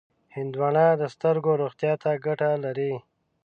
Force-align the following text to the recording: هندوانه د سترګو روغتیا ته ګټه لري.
هندوانه 0.35 0.85
د 1.01 1.03
سترګو 1.13 1.51
روغتیا 1.61 1.93
ته 2.03 2.09
ګټه 2.25 2.49
لري. 2.63 2.93